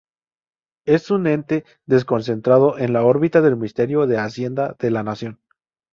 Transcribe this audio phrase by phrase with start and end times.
[0.87, 5.39] Es un ente desconcentrado en la órbita del Ministerio de Hacienda de la Nación.